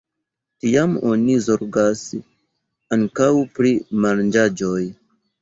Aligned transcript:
Tiam 0.63 0.95
oni 1.09 1.35
zorgas 1.47 2.01
ankaŭ 2.99 3.29
pri 3.59 3.75
manĝaĵoj. 4.09 4.83